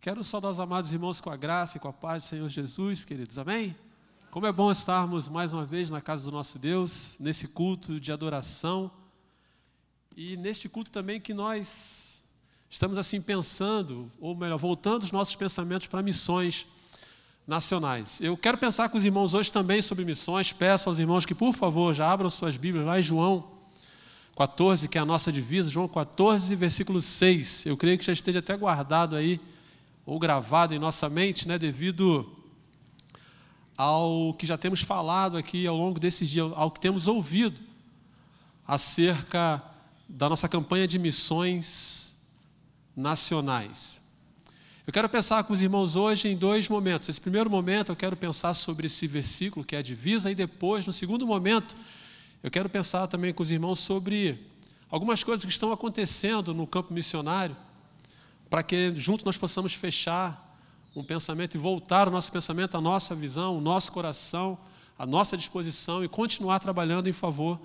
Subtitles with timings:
[0.00, 3.04] Quero saudar os amados irmãos com a graça e com a paz do Senhor Jesus,
[3.04, 3.74] queridos, amém?
[4.30, 8.12] Como é bom estarmos mais uma vez na casa do nosso Deus, nesse culto de
[8.12, 8.92] adoração
[10.16, 12.22] e neste culto também que nós
[12.70, 16.64] estamos assim pensando, ou melhor, voltando os nossos pensamentos para missões
[17.44, 18.20] nacionais.
[18.20, 21.52] Eu quero pensar com os irmãos hoje também sobre missões, peço aos irmãos que, por
[21.52, 23.50] favor, já abram suas Bíblias lá em João
[24.36, 27.66] 14, que é a nossa divisa, João 14, versículo 6.
[27.66, 29.40] Eu creio que já esteja até guardado aí
[30.08, 32.26] ou gravado em nossa mente, né, devido
[33.76, 37.60] ao que já temos falado aqui ao longo desses dias, ao que temos ouvido
[38.66, 39.62] acerca
[40.08, 42.16] da nossa campanha de missões
[42.96, 44.00] nacionais.
[44.86, 47.10] Eu quero pensar com os irmãos hoje em dois momentos.
[47.10, 50.86] Esse primeiro momento eu quero pensar sobre esse versículo que é a divisa, e depois,
[50.86, 51.76] no segundo momento,
[52.42, 54.40] eu quero pensar também com os irmãos sobre
[54.88, 57.54] algumas coisas que estão acontecendo no campo missionário
[58.48, 60.46] para que juntos nós possamos fechar
[60.96, 64.58] um pensamento e voltar o nosso pensamento, a nossa visão, o nosso coração,
[64.98, 67.60] a nossa disposição e continuar trabalhando em favor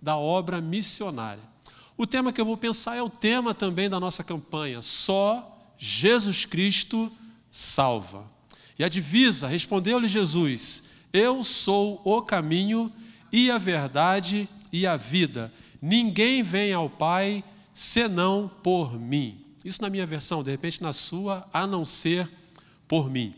[0.00, 1.42] da obra missionária.
[1.96, 6.44] O tema que eu vou pensar é o tema também da nossa campanha: só Jesus
[6.46, 7.12] Cristo
[7.50, 8.24] salva.
[8.78, 12.92] E a divisa, respondeu-lhe Jesus: Eu sou o caminho
[13.32, 15.52] e a verdade e a vida.
[15.82, 17.42] Ninguém vem ao Pai
[17.74, 19.47] senão por mim.
[19.64, 22.28] Isso na minha versão, de repente na sua, a não ser
[22.86, 23.34] por mim.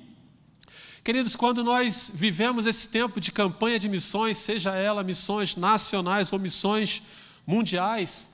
[1.02, 6.38] Queridos, quando nós vivemos esse tempo de campanha de missões, seja ela missões nacionais ou
[6.38, 7.02] missões
[7.46, 8.30] mundiais,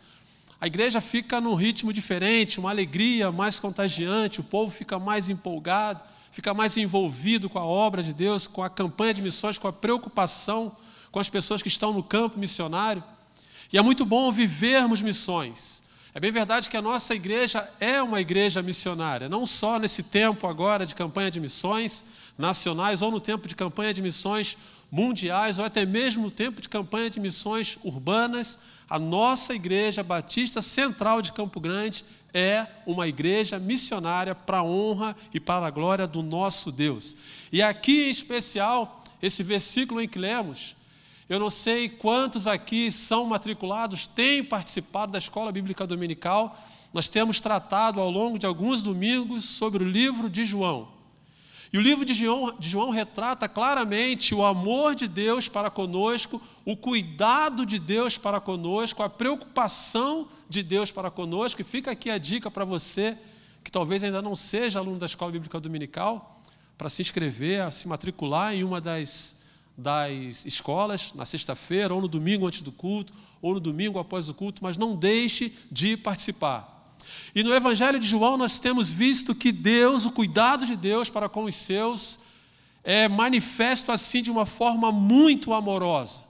[0.60, 6.02] a igreja fica num ritmo diferente, uma alegria mais contagiante, o povo fica mais empolgado,
[6.32, 9.72] fica mais envolvido com a obra de Deus, com a campanha de missões, com a
[9.72, 10.76] preocupação
[11.16, 13.02] com as pessoas que estão no campo missionário.
[13.72, 15.82] E é muito bom vivermos missões.
[16.16, 20.46] É bem verdade que a nossa igreja é uma igreja missionária, não só nesse tempo
[20.46, 22.06] agora de campanha de missões
[22.38, 24.56] nacionais, ou no tempo de campanha de missões
[24.90, 28.58] mundiais, ou até mesmo no tempo de campanha de missões urbanas.
[28.88, 32.02] A nossa igreja batista central de Campo Grande
[32.32, 37.14] é uma igreja missionária para a honra e para a glória do nosso Deus.
[37.52, 40.75] E aqui em especial, esse versículo em que lemos,
[41.28, 46.56] eu não sei quantos aqui são matriculados, têm participado da escola bíblica dominical.
[46.92, 50.88] Nós temos tratado ao longo de alguns domingos sobre o livro de João.
[51.72, 56.40] E o livro de João, de João, retrata claramente o amor de Deus para conosco,
[56.64, 61.60] o cuidado de Deus para conosco, a preocupação de Deus para conosco.
[61.60, 63.18] E fica aqui a dica para você
[63.64, 66.40] que talvez ainda não seja aluno da escola bíblica dominical,
[66.78, 69.35] para se inscrever, se matricular em uma das
[69.76, 74.34] das escolas na sexta-feira, ou no domingo antes do culto, ou no domingo após o
[74.34, 76.96] culto, mas não deixe de participar.
[77.34, 81.28] E no Evangelho de João nós temos visto que Deus, o cuidado de Deus para
[81.28, 82.20] com os seus,
[82.82, 86.24] é manifesto assim de uma forma muito amorosa.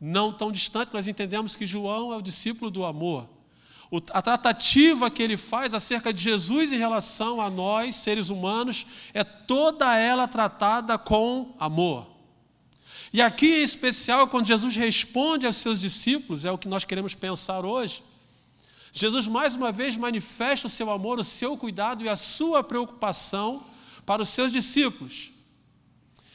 [0.00, 3.28] Não tão distante, nós entendemos que João é o discípulo do amor.
[4.12, 9.24] A tratativa que ele faz acerca de Jesus em relação a nós, seres humanos, é
[9.24, 12.09] toda ela tratada com amor.
[13.12, 17.14] E aqui em especial, quando Jesus responde aos seus discípulos, é o que nós queremos
[17.14, 18.02] pensar hoje.
[18.92, 23.64] Jesus mais uma vez manifesta o seu amor, o seu cuidado e a sua preocupação
[24.06, 25.30] para os seus discípulos.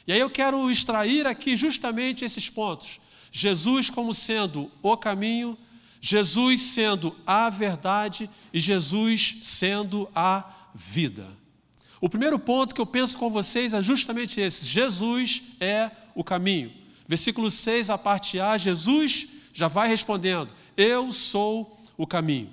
[0.06, 3.00] E aí eu quero extrair aqui justamente esses pontos.
[3.32, 5.58] Jesus como sendo o caminho,
[6.00, 10.44] Jesus sendo a verdade e Jesus sendo a
[10.74, 11.26] vida.
[12.00, 16.72] O primeiro ponto que eu penso com vocês é justamente esse: Jesus é o caminho.
[17.06, 22.50] Versículo 6, a parte A, Jesus já vai respondendo: Eu sou o caminho.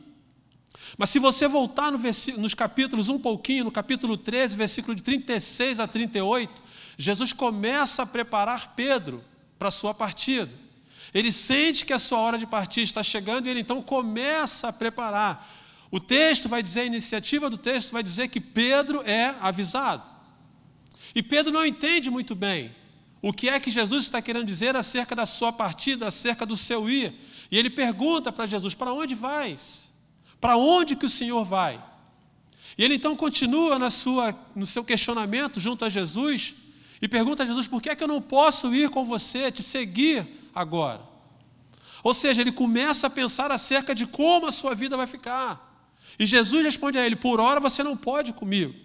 [0.96, 2.00] Mas se você voltar no
[2.38, 6.62] nos capítulos um pouquinho, no capítulo 13, versículo de 36 a 38,
[6.98, 9.24] Jesus começa a preparar Pedro
[9.58, 10.52] para a sua partida.
[11.14, 14.74] Ele sente que a sua hora de partir está chegando e ele então começa a
[14.74, 15.50] preparar.
[15.90, 20.04] O texto vai dizer, a iniciativa do texto vai dizer que Pedro é avisado.
[21.16, 22.83] E Pedro não entende muito bem
[23.24, 26.90] o que é que Jesus está querendo dizer acerca da sua partida, acerca do seu
[26.90, 27.16] ir.
[27.50, 29.94] E ele pergunta para Jesus: Para onde vais?
[30.42, 31.82] Para onde que o Senhor vai?
[32.78, 36.54] E ele então continua na sua, no seu questionamento junto a Jesus
[37.02, 39.64] e pergunta a Jesus: Por que é que eu não posso ir com você, te
[39.64, 41.02] seguir agora?
[42.04, 45.90] Ou seja, ele começa a pensar acerca de como a sua vida vai ficar.
[46.20, 48.83] E Jesus responde a ele: Por hora você não pode comigo.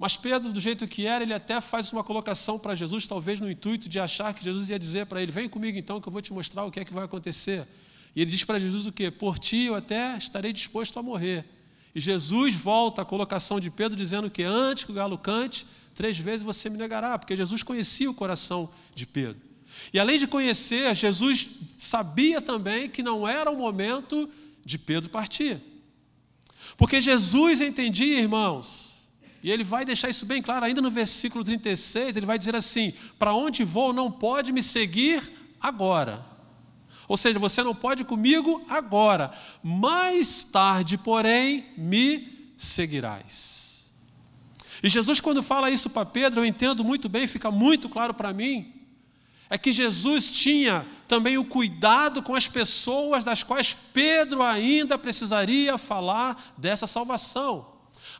[0.00, 3.50] Mas Pedro, do jeito que era, ele até faz uma colocação para Jesus, talvez no
[3.50, 6.22] intuito de achar que Jesus ia dizer para ele: Vem comigo então, que eu vou
[6.22, 7.68] te mostrar o que é que vai acontecer.
[8.16, 9.10] E ele diz para Jesus o quê?
[9.10, 11.44] Por ti eu até estarei disposto a morrer.
[11.94, 16.18] E Jesus volta à colocação de Pedro, dizendo que antes que o galo cante, três
[16.18, 19.42] vezes você me negará, porque Jesus conhecia o coração de Pedro.
[19.92, 24.30] E além de conhecer, Jesus sabia também que não era o momento
[24.64, 25.60] de Pedro partir.
[26.78, 28.99] Porque Jesus entendia, irmãos,
[29.42, 32.92] e ele vai deixar isso bem claro ainda no versículo 36, ele vai dizer assim:
[33.18, 35.22] Para onde vou não pode me seguir
[35.60, 36.24] agora.
[37.08, 39.32] Ou seja, você não pode comigo agora,
[39.62, 43.90] mais tarde, porém, me seguirás.
[44.82, 48.32] E Jesus, quando fala isso para Pedro, eu entendo muito bem, fica muito claro para
[48.32, 48.72] mim,
[49.48, 55.76] é que Jesus tinha também o cuidado com as pessoas das quais Pedro ainda precisaria
[55.76, 57.69] falar dessa salvação.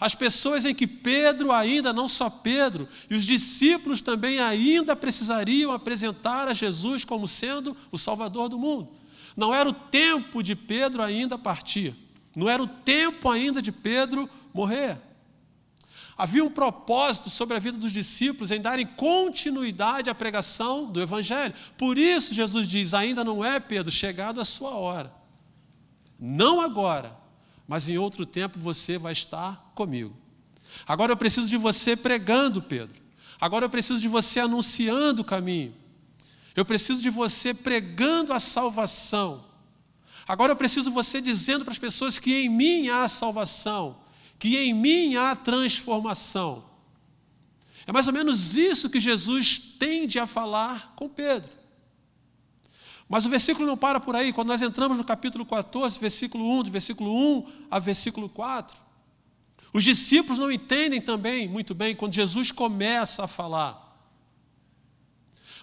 [0.00, 5.73] As pessoas em que Pedro ainda, não só Pedro, e os discípulos também ainda precisariam
[5.73, 8.88] apresentar a Jesus como sendo o Salvador do mundo.
[9.37, 11.94] Não era o tempo de Pedro ainda partir,
[12.35, 14.99] não era o tempo ainda de Pedro morrer.
[16.17, 21.55] Havia um propósito sobre a vida dos discípulos em darem continuidade à pregação do Evangelho.
[21.79, 25.11] Por isso, Jesus diz: ainda não é, Pedro, chegado a sua hora.
[26.19, 27.17] Não agora,
[27.70, 30.12] mas em outro tempo você vai estar comigo.
[30.84, 33.00] Agora eu preciso de você pregando, Pedro.
[33.40, 35.72] Agora eu preciso de você anunciando o caminho.
[36.56, 39.46] Eu preciso de você pregando a salvação.
[40.26, 44.00] Agora eu preciso de você dizendo para as pessoas que em mim há salvação
[44.40, 46.64] que em mim há transformação.
[47.87, 51.59] É mais ou menos isso que Jesus tende a falar com Pedro.
[53.10, 54.32] Mas o versículo não para por aí.
[54.32, 58.78] Quando nós entramos no capítulo 14, versículo 1, do versículo 1 a versículo 4,
[59.72, 63.90] os discípulos não entendem também muito bem quando Jesus começa a falar.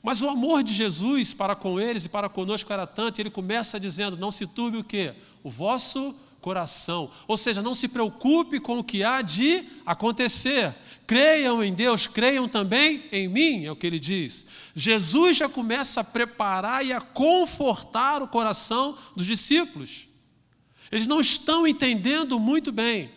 [0.03, 3.29] Mas o amor de Jesus para com eles e para conosco era tanto, e ele
[3.29, 5.15] começa dizendo: Não se turbe o quê?
[5.41, 7.09] O vosso coração.
[7.29, 10.75] Ou seja, não se preocupe com o que há de acontecer.
[11.07, 14.45] Creiam em Deus, creiam também em mim, é o que ele diz.
[14.75, 20.06] Jesus já começa a preparar e a confortar o coração dos discípulos.
[20.92, 23.09] Eles não estão entendendo muito bem.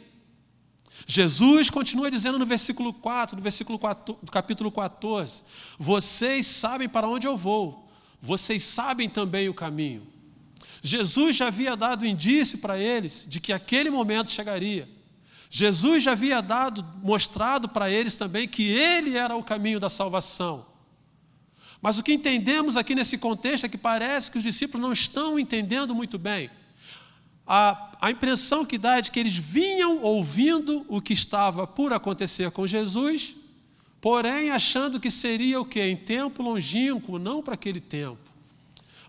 [1.05, 5.43] Jesus continua dizendo no versículo 4, no versículo 4, do capítulo 14:
[5.77, 7.91] Vocês sabem para onde eu vou,
[8.23, 10.07] vocês sabem também o caminho.
[10.81, 14.89] Jesus já havia dado indício para eles de que aquele momento chegaria.
[15.53, 20.65] Jesus já havia dado, mostrado para eles também que ele era o caminho da salvação.
[21.83, 25.41] Mas o que entendemos aqui nesse contexto é que parece que os discípulos não estão
[25.41, 26.49] entendendo muito bem.
[27.45, 31.93] A, a impressão que dá é de que eles vinham ouvindo o que estava por
[31.93, 33.35] acontecer com Jesus,
[34.01, 35.83] porém achando que seria o que?
[35.83, 38.21] Em tempo longínquo, não para aquele tempo.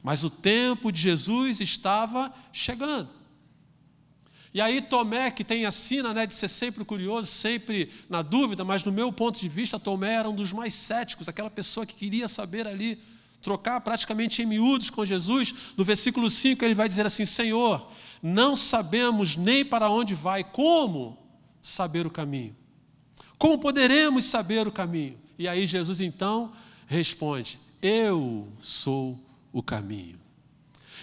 [0.01, 3.20] Mas o tempo de Jesus estava chegando.
[4.53, 8.65] E aí Tomé, que tem a sina né, de ser sempre curioso, sempre na dúvida,
[8.65, 11.93] mas no meu ponto de vista, Tomé era um dos mais céticos, aquela pessoa que
[11.93, 13.01] queria saber ali,
[13.41, 15.53] trocar praticamente em miúdos com Jesus.
[15.77, 17.89] No versículo 5 ele vai dizer assim: Senhor,
[18.21, 21.17] não sabemos nem para onde vai, como
[21.61, 22.55] saber o caminho?
[23.37, 25.17] Como poderemos saber o caminho?
[25.39, 26.51] E aí Jesus então
[26.85, 29.17] responde: Eu sou
[29.51, 30.19] o caminho.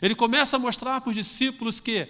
[0.01, 2.07] Ele começa a mostrar para os discípulos que,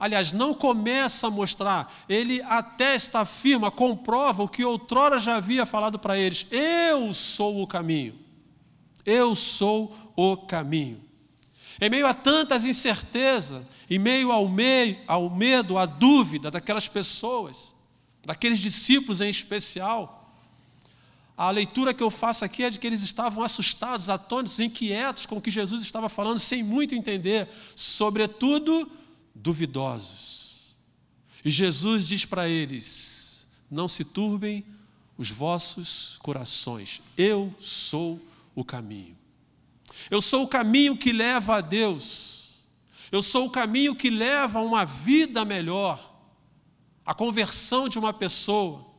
[0.00, 5.98] aliás, não começa a mostrar, ele atesta, afirma, comprova o que outrora já havia falado
[5.98, 8.18] para eles: Eu sou o caminho.
[9.04, 11.02] Eu sou o caminho.
[11.80, 17.74] Em meio a tantas incertezas, em meio ao, meio, ao medo, à dúvida daquelas pessoas,
[18.24, 20.20] daqueles discípulos em especial,
[21.36, 25.38] a leitura que eu faço aqui é de que eles estavam assustados, atônitos, inquietos com
[25.38, 28.90] o que Jesus estava falando, sem muito entender, sobretudo
[29.34, 30.76] duvidosos.
[31.44, 34.64] E Jesus diz para eles: Não se turbem
[35.16, 38.20] os vossos corações, eu sou
[38.54, 39.16] o caminho.
[40.10, 42.64] Eu sou o caminho que leva a Deus.
[43.12, 46.14] Eu sou o caminho que leva a uma vida melhor,
[47.04, 48.90] a conversão de uma pessoa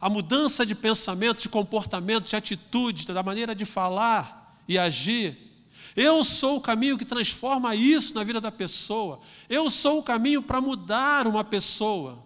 [0.00, 5.49] a mudança de pensamento, de comportamento, de atitude, da maneira de falar e agir.
[5.96, 9.20] Eu sou o caminho que transforma isso na vida da pessoa.
[9.48, 12.24] Eu sou o caminho para mudar uma pessoa.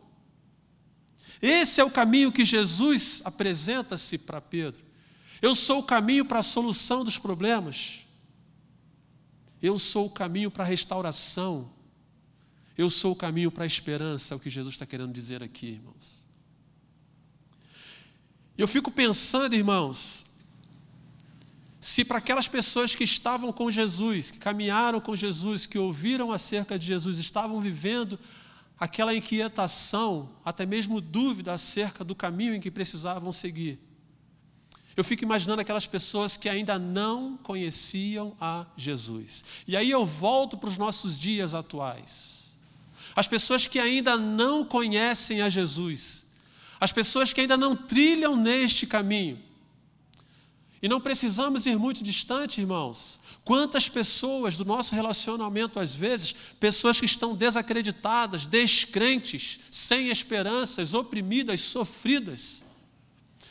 [1.40, 4.82] Esse é o caminho que Jesus apresenta-se para Pedro.
[5.40, 8.00] Eu sou o caminho para a solução dos problemas.
[9.60, 11.70] Eu sou o caminho para a restauração.
[12.76, 15.66] Eu sou o caminho para a esperança, é o que Jesus está querendo dizer aqui,
[15.66, 16.26] irmãos.
[18.58, 20.26] Eu fico pensando, irmãos,
[21.84, 26.78] se para aquelas pessoas que estavam com Jesus, que caminharam com Jesus, que ouviram acerca
[26.78, 28.18] de Jesus, estavam vivendo
[28.80, 33.78] aquela inquietação, até mesmo dúvida acerca do caminho em que precisavam seguir.
[34.96, 39.44] Eu fico imaginando aquelas pessoas que ainda não conheciam a Jesus.
[39.68, 42.56] E aí eu volto para os nossos dias atuais.
[43.14, 46.28] As pessoas que ainda não conhecem a Jesus.
[46.80, 49.38] As pessoas que ainda não trilham neste caminho.
[50.84, 53.18] E não precisamos ir muito distante, irmãos.
[53.42, 61.62] Quantas pessoas do nosso relacionamento, às vezes, pessoas que estão desacreditadas, descrentes, sem esperanças, oprimidas,
[61.62, 62.66] sofridas,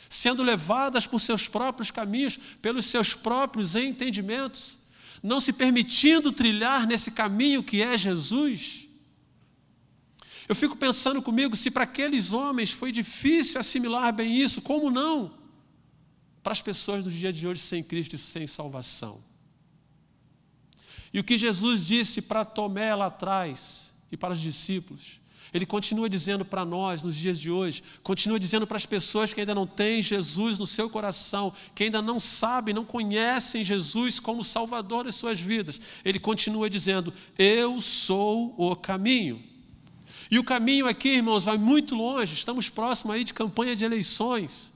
[0.08, 4.84] sendo levadas por seus próprios caminhos, pelos seus próprios entendimentos,
[5.20, 8.86] não se permitindo trilhar nesse caminho que é Jesus.
[10.48, 15.42] Eu fico pensando comigo, se para aqueles homens foi difícil assimilar bem isso, como não
[16.44, 19.20] para as pessoas do dia de hoje sem Cristo e sem salvação?
[21.12, 25.20] E o que Jesus disse para Tomé lá atrás e para os discípulos,
[25.54, 29.38] ele continua dizendo para nós nos dias de hoje, continua dizendo para as pessoas que
[29.40, 34.42] ainda não têm Jesus no seu coração, que ainda não sabem, não conhecem Jesus como
[34.42, 35.80] Salvador das suas vidas.
[36.04, 39.40] Ele continua dizendo: Eu sou o caminho.
[40.28, 44.73] E o caminho aqui, irmãos, vai muito longe, estamos próximos aí de campanha de eleições.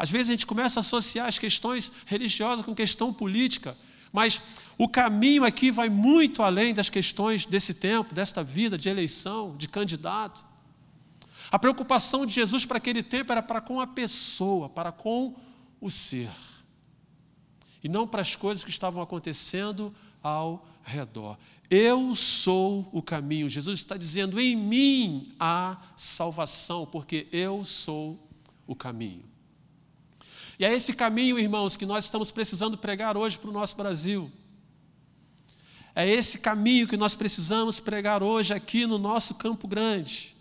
[0.00, 3.76] Às vezes a gente começa a associar as questões religiosas com questão política,
[4.10, 4.40] mas
[4.78, 9.68] o caminho aqui vai muito além das questões desse tempo, desta vida de eleição, de
[9.68, 10.46] candidato.
[11.52, 15.36] A preocupação de Jesus para aquele tempo era para com a pessoa, para com
[15.78, 16.30] o ser.
[17.84, 21.36] E não para as coisas que estavam acontecendo ao redor.
[21.68, 23.50] Eu sou o caminho.
[23.50, 28.18] Jesus está dizendo: em mim há salvação, porque eu sou
[28.66, 29.29] o caminho.
[30.60, 34.30] E é esse caminho, irmãos, que nós estamos precisando pregar hoje para o nosso Brasil.
[35.94, 40.36] É esse caminho que nós precisamos pregar hoje aqui no nosso Campo Grande.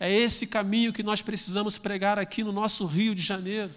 [0.00, 3.70] É esse caminho que nós precisamos pregar aqui no nosso Rio de Janeiro.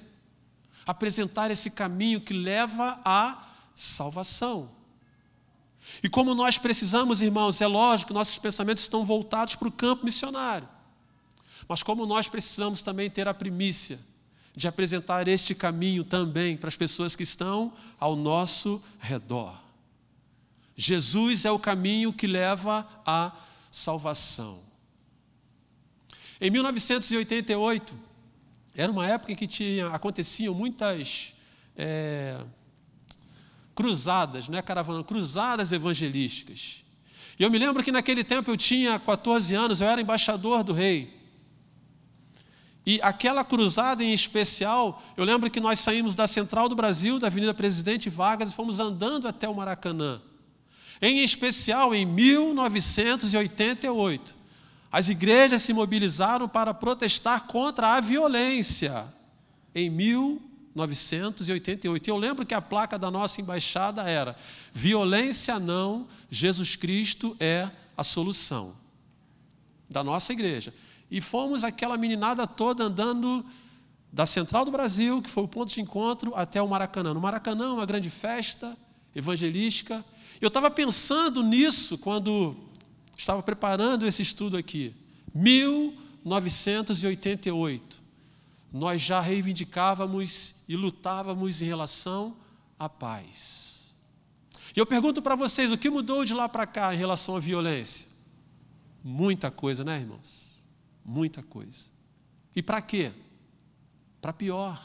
[0.87, 3.45] Apresentar esse caminho que leva à
[3.75, 4.71] salvação.
[6.01, 10.05] E como nós precisamos, irmãos, é lógico que nossos pensamentos estão voltados para o campo
[10.05, 10.69] missionário.
[11.67, 13.99] Mas como nós precisamos também ter a primícia
[14.59, 19.57] de apresentar este caminho também para as pessoas que estão ao nosso redor.
[20.75, 23.31] Jesus é o caminho que leva à
[23.71, 24.59] salvação.
[26.41, 27.97] Em 1988,
[28.75, 31.33] era uma época em que tinha, aconteciam muitas
[31.77, 32.37] é,
[33.73, 36.83] cruzadas, não é caravana, cruzadas evangelísticas.
[37.39, 40.73] E eu me lembro que naquele tempo eu tinha 14 anos, eu era embaixador do
[40.73, 41.17] rei.
[42.85, 47.27] E aquela cruzada em especial, eu lembro que nós saímos da Central do Brasil, da
[47.27, 50.19] Avenida Presidente Vargas, e fomos andando até o Maracanã.
[51.01, 54.35] Em especial, em 1988,
[54.91, 59.05] as igrejas se mobilizaram para protestar contra a violência.
[59.73, 62.07] Em 1988.
[62.07, 64.35] E eu lembro que a placa da nossa embaixada era:
[64.73, 68.75] violência não, Jesus Cristo é a solução.
[69.89, 70.73] Da nossa igreja.
[71.09, 73.45] E fomos aquela meninada toda andando
[74.11, 77.13] da Central do Brasil, que foi o ponto de encontro, até o Maracanã.
[77.13, 78.75] No Maracanã, uma grande festa
[79.15, 80.03] evangelística.
[80.41, 82.55] Eu estava pensando nisso quando
[83.17, 84.93] estava preparando esse estudo aqui.
[85.33, 88.09] 1988.
[88.71, 92.35] Nós já reivindicávamos e lutávamos em relação
[92.77, 93.95] à paz.
[94.75, 97.39] E eu pergunto para vocês, o que mudou de lá para cá em relação à
[97.39, 98.05] violência?
[99.03, 100.48] Muita coisa, né, irmãos?
[101.03, 101.89] Muita coisa.
[102.55, 103.11] E para quê?
[104.21, 104.83] Para pior.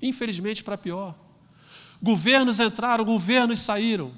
[0.00, 1.14] Infelizmente, para pior.
[2.02, 4.12] Governos entraram, governos saíram.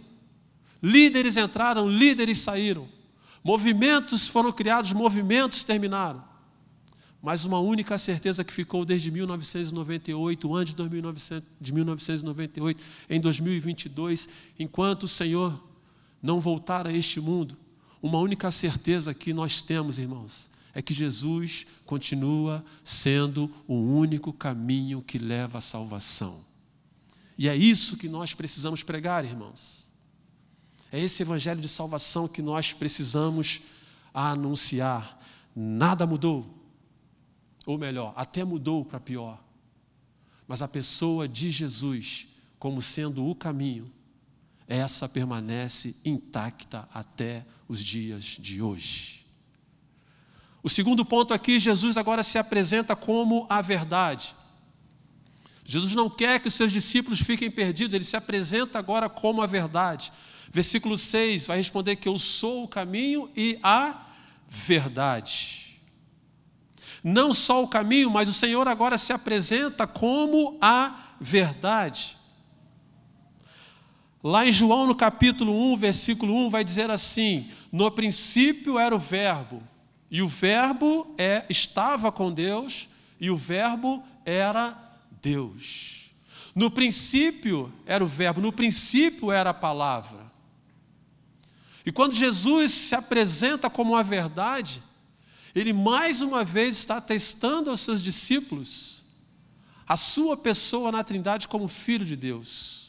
[0.82, 2.88] Líderes entraram, líderes saíram.
[3.42, 6.22] Movimentos foram criados, movimentos terminaram.
[7.20, 14.28] Mas uma única certeza que ficou desde 1998, antes de 1998, em 2022,
[14.58, 15.60] enquanto o Senhor
[16.22, 17.56] não voltar a este mundo,
[18.02, 25.02] uma única certeza que nós temos, irmãos, é que Jesus continua sendo o único caminho
[25.02, 26.40] que leva à salvação.
[27.36, 29.90] E é isso que nós precisamos pregar, irmãos.
[30.90, 33.60] É esse evangelho de salvação que nós precisamos
[34.12, 35.20] anunciar.
[35.54, 36.46] Nada mudou.
[37.66, 39.42] Ou melhor, até mudou para pior.
[40.46, 42.26] Mas a pessoa de Jesus,
[42.58, 43.92] como sendo o caminho,
[44.68, 49.26] essa permanece intacta até os dias de hoje.
[50.62, 54.34] O segundo ponto aqui, Jesus agora se apresenta como a verdade.
[55.64, 59.46] Jesus não quer que os seus discípulos fiquem perdidos, ele se apresenta agora como a
[59.46, 60.12] verdade.
[60.50, 64.06] Versículo 6 vai responder que eu sou o caminho e a
[64.48, 65.80] verdade.
[67.02, 72.17] Não só o caminho, mas o Senhor agora se apresenta como a verdade.
[74.22, 78.98] Lá em João, no capítulo 1, versículo 1, vai dizer assim: No princípio era o
[78.98, 79.62] Verbo,
[80.10, 82.88] e o Verbo é, estava com Deus,
[83.20, 84.76] e o Verbo era
[85.22, 86.10] Deus.
[86.54, 90.26] No princípio era o Verbo, no princípio era a palavra.
[91.86, 94.82] E quando Jesus se apresenta como a verdade,
[95.54, 99.04] ele mais uma vez está testando aos seus discípulos
[99.86, 102.87] a sua pessoa na Trindade como Filho de Deus.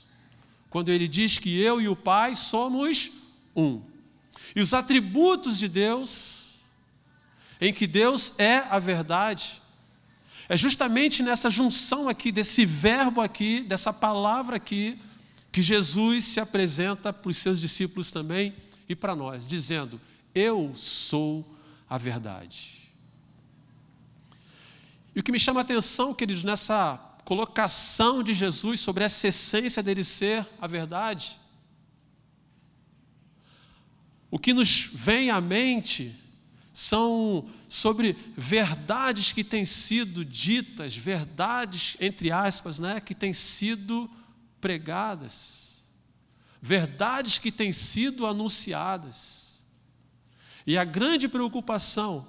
[0.69, 3.11] Quando ele diz que eu e o Pai somos
[3.55, 3.81] um.
[4.55, 6.61] E os atributos de Deus,
[7.59, 9.61] em que Deus é a verdade,
[10.47, 14.99] é justamente nessa junção aqui, desse verbo aqui, dessa palavra aqui,
[15.51, 18.55] que Jesus se apresenta para os seus discípulos também
[18.87, 19.99] e para nós, dizendo:
[20.33, 21.45] Eu sou
[21.89, 22.79] a verdade.
[25.15, 29.83] E o que me chama a atenção, queridos, nessa colocação de Jesus sobre essa essência
[29.83, 31.37] dele ser a verdade,
[34.31, 36.19] o que nos vem à mente
[36.73, 44.09] são sobre verdades que têm sido ditas, verdades, entre aspas, né, que têm sido
[44.59, 45.69] pregadas
[46.61, 49.65] verdades que têm sido anunciadas.
[50.65, 52.27] E a grande preocupação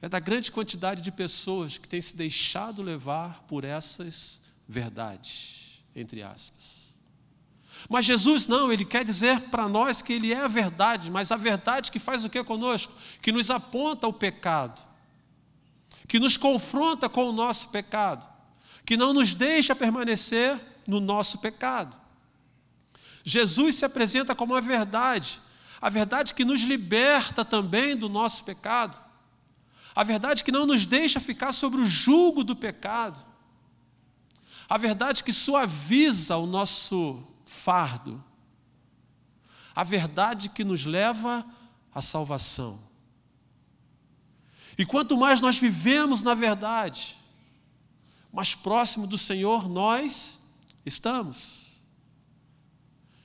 [0.00, 6.22] é da grande quantidade de pessoas que têm se deixado levar por essas verdades, entre
[6.22, 6.96] aspas.
[7.88, 11.36] Mas Jesus não, ele quer dizer para nós que ele é a verdade, mas a
[11.36, 12.92] verdade que faz o que conosco?
[13.22, 14.84] Que nos aponta o pecado,
[16.08, 18.26] que nos confronta com o nosso pecado,
[18.84, 21.96] que não nos deixa permanecer no nosso pecado.
[23.22, 25.40] Jesus se apresenta como a verdade,
[25.80, 29.05] a verdade que nos liberta também do nosso pecado,
[29.96, 33.24] a verdade que não nos deixa ficar sobre o jugo do pecado,
[34.68, 38.22] a verdade que suaviza o nosso fardo,
[39.74, 41.46] a verdade que nos leva
[41.94, 42.78] à salvação.
[44.76, 47.16] E quanto mais nós vivemos na verdade,
[48.30, 50.46] mais próximo do Senhor nós
[50.84, 51.80] estamos.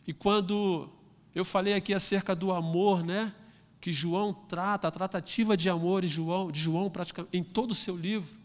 [0.08, 0.90] E quando
[1.36, 3.36] eu falei aqui acerca do amor, né?
[3.82, 7.76] Que João trata, a tratativa de amor de João, de João praticamente em todo o
[7.76, 8.40] seu livro.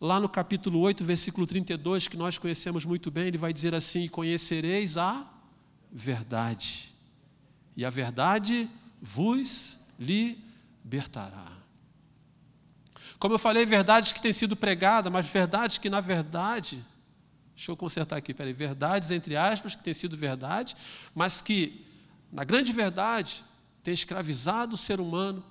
[0.00, 4.06] Lá no capítulo 8, versículo 32, que nós conhecemos muito bem, ele vai dizer assim:
[4.06, 5.26] Conhecereis a
[5.90, 6.94] verdade,
[7.74, 8.68] e a verdade
[9.00, 11.50] vos libertará.
[13.18, 16.84] Como eu falei, verdades que têm sido pregadas, mas verdades que, na verdade,
[17.56, 18.52] Deixa eu consertar aqui, peraí.
[18.52, 20.76] Verdades, entre aspas, que têm sido verdade,
[21.14, 21.86] mas que,
[22.30, 23.42] na grande verdade,
[23.86, 25.44] tem escravizado o ser humano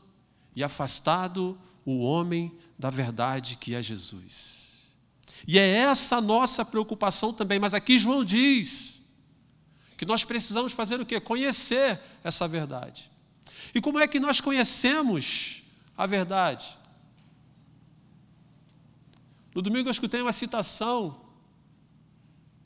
[0.53, 4.89] e afastado o homem da verdade que é Jesus.
[5.47, 9.03] E é essa a nossa preocupação também, mas aqui João diz
[9.95, 11.17] que nós precisamos fazer o quê?
[11.17, 13.09] Conhecer essa verdade.
[13.73, 15.63] E como é que nós conhecemos
[15.95, 16.75] a verdade?
[19.53, 21.21] No domingo eu escutei uma citação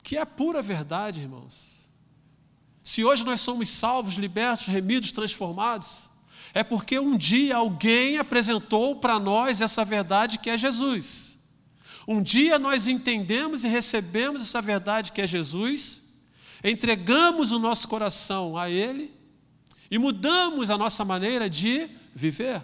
[0.02, 1.79] que é a pura verdade, irmãos.
[2.90, 6.08] Se hoje nós somos salvos, libertos, remidos, transformados,
[6.52, 11.38] é porque um dia alguém apresentou para nós essa verdade que é Jesus.
[12.04, 16.14] Um dia nós entendemos e recebemos essa verdade que é Jesus,
[16.64, 19.14] entregamos o nosso coração a Ele
[19.88, 22.60] e mudamos a nossa maneira de viver.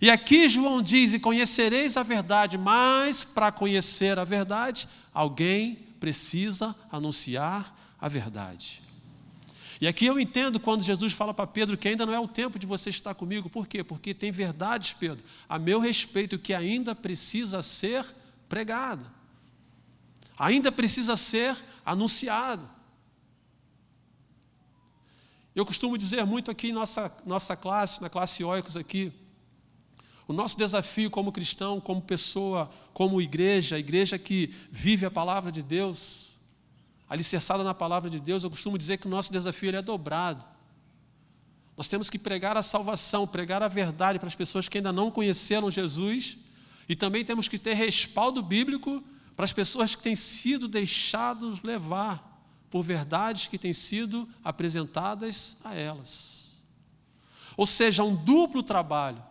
[0.00, 6.76] E aqui João diz: E conhecereis a verdade, mas para conhecer a verdade, alguém precisa
[6.92, 8.88] anunciar a verdade.
[9.80, 12.58] E aqui eu entendo quando Jesus fala para Pedro que ainda não é o tempo
[12.58, 13.48] de você estar comigo.
[13.48, 13.82] Por quê?
[13.82, 18.04] Porque tem verdades, Pedro, a meu respeito que ainda precisa ser
[18.46, 19.06] pregada.
[20.38, 22.68] Ainda precisa ser anunciada.
[25.54, 29.12] Eu costumo dizer muito aqui em nossa, nossa classe, na classe Oicos aqui,
[30.28, 35.50] o nosso desafio como cristão, como pessoa, como igreja, a igreja que vive a palavra
[35.50, 36.38] de Deus,
[37.10, 40.44] alicerçada na palavra de Deus, eu costumo dizer que o nosso desafio é dobrado.
[41.76, 45.10] Nós temos que pregar a salvação, pregar a verdade para as pessoas que ainda não
[45.10, 46.38] conheceram Jesus,
[46.88, 49.02] e também temos que ter respaldo bíblico
[49.36, 55.74] para as pessoas que têm sido deixados levar por verdades que têm sido apresentadas a
[55.74, 56.62] elas.
[57.56, 59.30] Ou seja, um duplo trabalho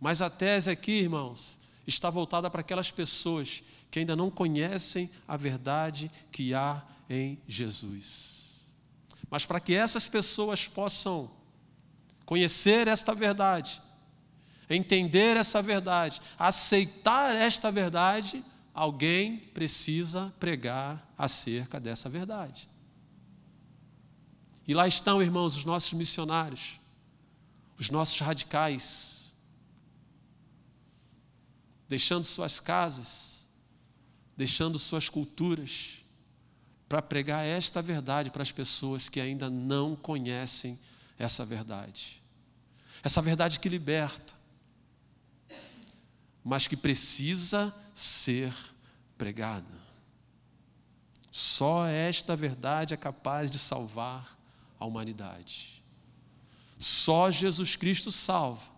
[0.00, 5.36] mas a tese aqui, irmãos, está voltada para aquelas pessoas que ainda não conhecem a
[5.36, 8.70] verdade que há em Jesus.
[9.28, 11.30] Mas para que essas pessoas possam
[12.24, 13.82] conhecer esta verdade,
[14.68, 22.68] entender essa verdade, aceitar esta verdade, alguém precisa pregar acerca dessa verdade.
[24.66, 26.78] E lá estão, irmãos, os nossos missionários,
[27.76, 29.34] os nossos radicais,
[31.88, 33.39] deixando suas casas,
[34.40, 35.98] deixando suas culturas,
[36.88, 40.80] para pregar esta verdade para as pessoas que ainda não conhecem
[41.18, 42.22] essa verdade.
[43.02, 44.32] Essa verdade que liberta,
[46.42, 48.50] mas que precisa ser
[49.18, 49.78] pregada.
[51.30, 54.38] Só esta verdade é capaz de salvar
[54.78, 55.84] a humanidade.
[56.78, 58.72] Só Jesus Cristo salva.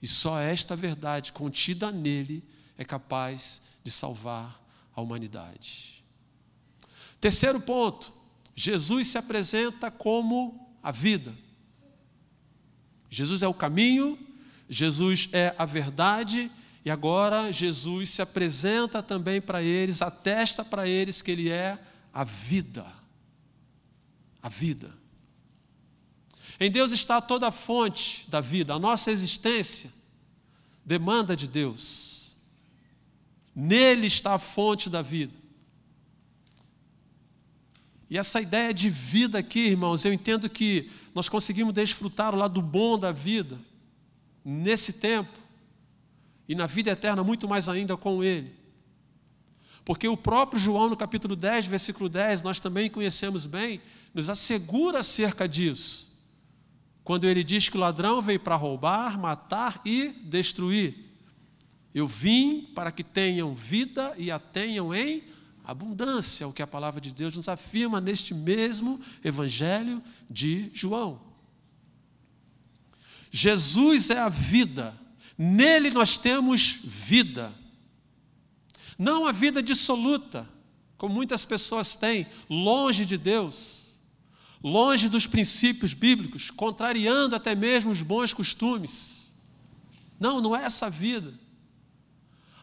[0.00, 2.42] E só esta verdade contida nele
[2.78, 4.58] é capaz de salvar
[5.00, 6.04] a humanidade.
[7.20, 8.12] Terceiro ponto:
[8.54, 11.34] Jesus se apresenta como a vida.
[13.08, 14.18] Jesus é o caminho,
[14.68, 16.50] Jesus é a verdade,
[16.84, 21.78] e agora Jesus se apresenta também para eles, atesta para eles que Ele é
[22.12, 22.86] a vida.
[24.42, 24.90] A vida.
[26.58, 29.90] Em Deus está toda a fonte da vida, a nossa existência
[30.84, 32.19] demanda de Deus.
[33.54, 35.38] Nele está a fonte da vida.
[38.08, 42.60] E essa ideia de vida aqui, irmãos, eu entendo que nós conseguimos desfrutar o lado
[42.60, 43.58] bom da vida
[44.44, 45.38] nesse tempo
[46.48, 48.52] e na vida eterna muito mais ainda com Ele.
[49.84, 53.80] Porque o próprio João, no capítulo 10, versículo 10, nós também conhecemos bem,
[54.12, 56.10] nos assegura acerca disso
[57.10, 61.09] quando ele diz que o ladrão veio para roubar, matar e destruir.
[61.94, 65.24] Eu vim para que tenham vida e a tenham em
[65.64, 71.20] abundância, o que a palavra de Deus nos afirma neste mesmo evangelho de João.
[73.30, 74.98] Jesus é a vida,
[75.36, 77.52] nele nós temos vida.
[78.98, 80.48] Não a vida dissoluta,
[80.98, 83.80] como muitas pessoas têm, longe de Deus
[84.62, 89.34] longe dos princípios bíblicos, contrariando até mesmo os bons costumes.
[90.18, 91.32] Não, não é essa vida.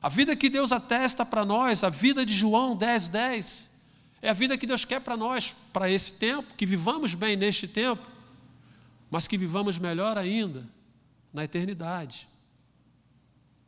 [0.02, 3.72] A vida que Deus atesta para nós, a vida de João 10, 10,
[4.22, 7.68] é a vida que Deus quer para nós, para esse tempo, que vivamos bem neste
[7.68, 8.06] tempo,
[9.10, 10.68] mas que vivamos melhor ainda
[11.34, 12.28] na eternidade.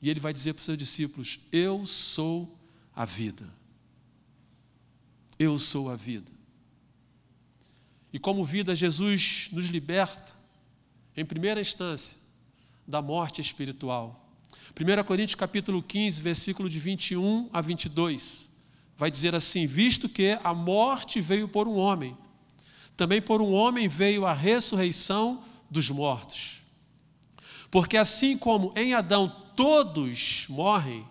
[0.01, 2.57] E Ele vai dizer para os seus discípulos: Eu sou
[2.95, 3.47] a vida.
[5.37, 6.31] Eu sou a vida.
[8.11, 10.33] E como vida, Jesus nos liberta,
[11.15, 12.17] em primeira instância,
[12.87, 14.18] da morte espiritual.
[14.79, 18.49] 1 Coríntios capítulo 15, versículo de 21 a 22,
[18.97, 22.17] vai dizer assim: Visto que a morte veio por um homem,
[22.95, 26.61] também por um homem veio a ressurreição dos mortos.
[27.69, 31.05] Porque assim como em Adão todos morrem,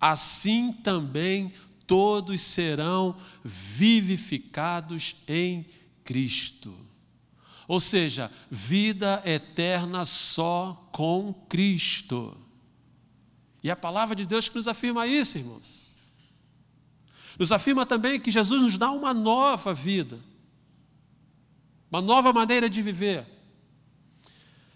[0.00, 1.52] assim também
[1.88, 5.66] todos serão vivificados em
[6.04, 6.72] Cristo.
[7.66, 12.49] Ou seja, vida eterna só com Cristo.
[13.62, 15.90] E a palavra de Deus que nos afirma isso, irmãos.
[17.38, 20.18] Nos afirma também que Jesus nos dá uma nova vida,
[21.90, 23.26] uma nova maneira de viver.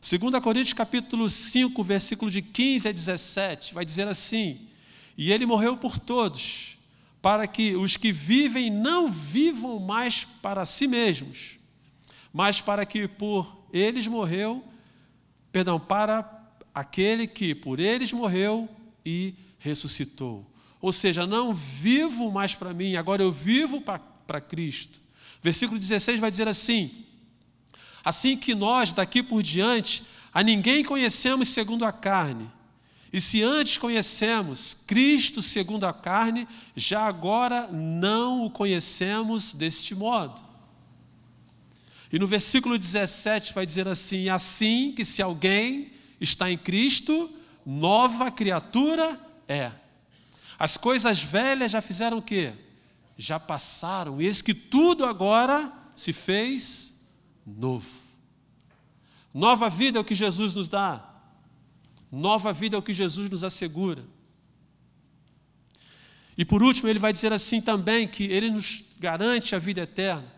[0.01, 4.69] 2 Coríntios capítulo 5, versículo de 15 a 17, vai dizer assim:
[5.17, 6.77] E ele morreu por todos,
[7.23, 11.59] para que os que vivem não vivam mais para si mesmos,
[12.33, 14.63] mas para que por eles morreu,
[15.51, 16.23] perdão, para
[16.75, 18.69] aquele que por eles morreu
[19.07, 20.45] e ressuscitou.
[20.81, 25.01] Ou seja, não vivo mais para mim, agora eu vivo para Cristo.
[25.43, 26.91] Versículo 16 vai dizer assim:
[28.05, 32.51] Assim que nós daqui por diante a ninguém conhecemos segundo a carne,
[33.13, 40.43] e se antes conhecemos Cristo segundo a carne, já agora não o conhecemos deste modo.
[42.13, 45.94] E no versículo 17 vai dizer assim: Assim que se alguém
[46.25, 47.31] está em Cristo,
[47.65, 49.71] nova criatura é.
[50.59, 52.53] As coisas velhas já fizeram o quê?
[53.17, 57.01] Já passaram, e eis que tudo agora se fez
[57.47, 58.03] novo.
[59.33, 61.11] Nova vida é o que Jesus nos dá.
[62.11, 64.05] Nova vida é o que Jesus nos assegura.
[66.37, 70.33] E por último, ele vai dizer assim também que ele nos garante a vida eterna.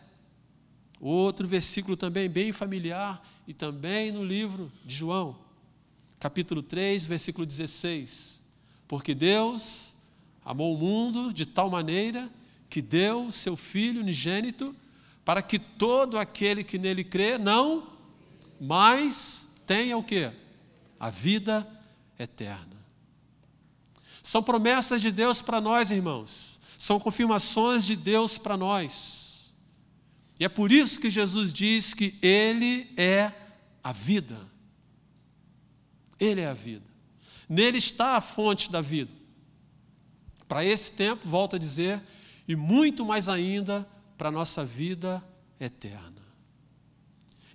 [1.00, 5.38] Outro versículo também bem familiar e também no livro de João,
[6.18, 8.42] capítulo 3, versículo 16.
[8.88, 9.94] Porque Deus
[10.44, 12.30] amou o mundo de tal maneira
[12.68, 14.74] que deu seu Filho unigênito
[15.24, 17.88] para que todo aquele que nele crê não,
[18.60, 20.30] mas tenha o que?
[21.00, 21.66] A vida
[22.18, 22.76] eterna.
[24.22, 26.60] São promessas de Deus para nós, irmãos.
[26.78, 29.54] São confirmações de Deus para nós.
[30.38, 33.32] E é por isso que Jesus diz que Ele é
[33.82, 34.38] a vida.
[36.18, 36.86] Ele é a vida.
[37.48, 39.10] Nele está a fonte da vida.
[40.48, 42.00] Para esse tempo, volto a dizer,
[42.46, 45.22] e muito mais ainda para a nossa vida
[45.58, 46.22] eterna.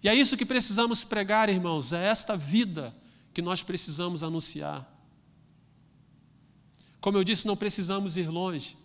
[0.03, 2.95] E é isso que precisamos pregar, irmãos, é esta vida
[3.33, 4.87] que nós precisamos anunciar.
[6.99, 8.77] Como eu disse, não precisamos ir longe.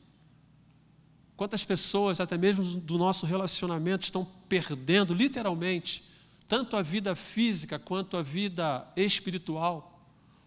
[1.37, 6.03] Quantas pessoas, até mesmo do nosso relacionamento, estão perdendo, literalmente,
[6.49, 9.93] tanto a vida física quanto a vida espiritual,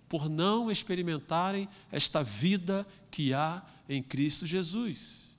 [0.07, 5.37] por não experimentarem esta vida que há em Cristo Jesus.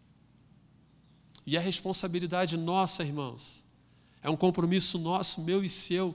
[1.47, 3.65] E a responsabilidade nossa, irmãos,
[4.23, 6.15] é um compromisso nosso, meu e seu,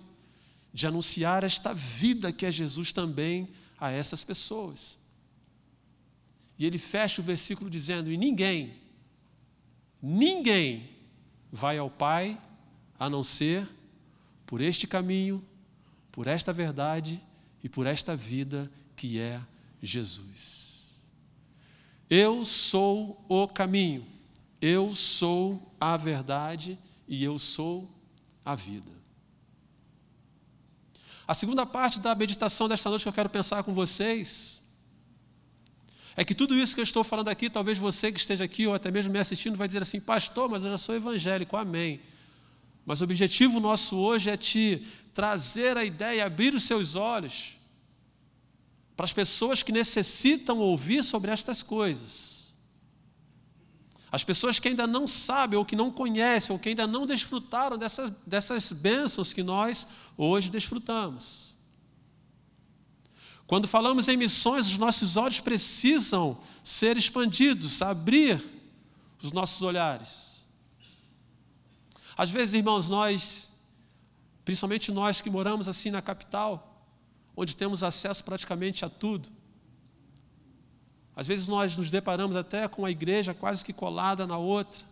[0.73, 4.99] de anunciar esta vida que é Jesus também a essas pessoas.
[6.57, 8.73] E ele fecha o versículo dizendo: E ninguém,
[10.01, 10.89] ninguém
[11.51, 12.39] vai ao Pai
[12.99, 13.67] a não ser
[14.45, 15.43] por este caminho,
[16.11, 17.21] por esta verdade
[17.63, 19.41] e por esta vida que é
[19.81, 21.01] Jesus.
[22.09, 24.05] Eu sou o caminho,
[24.61, 26.77] eu sou a verdade
[27.07, 27.89] e eu sou
[28.43, 28.91] a vida.
[31.27, 34.63] A segunda parte da meditação desta noite que eu quero pensar com vocês
[36.15, 38.73] é que tudo isso que eu estou falando aqui, talvez você que esteja aqui ou
[38.73, 41.99] até mesmo me assistindo vai dizer assim, pastor, mas eu já sou evangélico, amém.
[42.85, 47.55] Mas o objetivo nosso hoje é te trazer a ideia, abrir os seus olhos
[48.95, 52.53] para as pessoas que necessitam ouvir sobre estas coisas.
[54.11, 57.77] As pessoas que ainda não sabem, ou que não conhecem, ou que ainda não desfrutaram
[57.77, 61.55] dessas, dessas bênçãos que nós hoje desfrutamos.
[63.47, 68.43] Quando falamos em missões, os nossos olhos precisam ser expandidos, abrir
[69.21, 70.34] os nossos olhares.
[72.17, 73.51] Às vezes, irmãos, nós,
[74.43, 76.75] principalmente nós que moramos assim na capital,
[77.35, 79.29] onde temos acesso praticamente a tudo.
[81.15, 84.85] Às vezes nós nos deparamos até com a igreja quase que colada na outra.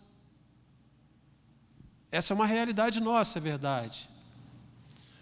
[2.11, 4.09] Essa é uma realidade nossa, é verdade.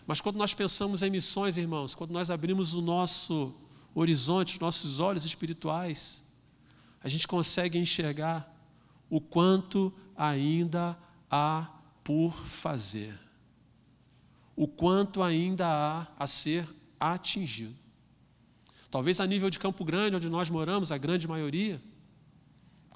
[0.06, 3.54] Mas quando nós pensamos em missões, irmãos, quando nós abrimos o nosso
[3.96, 6.24] horizonte, os nossos olhos espirituais,
[7.04, 8.52] a gente consegue enxergar
[9.10, 10.98] o quanto ainda
[11.30, 11.68] há
[12.04, 13.18] por fazer,
[14.56, 16.68] o quanto ainda há a ser
[17.00, 17.76] atingido.
[18.90, 21.82] Talvez a nível de Campo Grande, onde nós moramos, a grande maioria,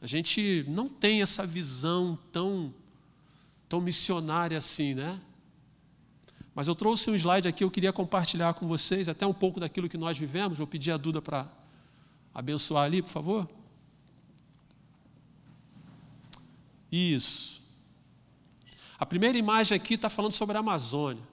[0.02, 2.74] a gente não tem essa visão tão,
[3.70, 5.20] tão missionária assim, né?
[6.54, 9.90] Mas eu trouxe um slide aqui, eu queria compartilhar com vocês até um pouco daquilo
[9.90, 10.58] que nós vivemos.
[10.58, 11.48] Vou pedir a Duda para
[12.34, 13.50] abençoar ali, por favor.
[16.92, 17.65] Isso.
[18.98, 21.24] A primeira imagem aqui está falando sobre a Amazônia.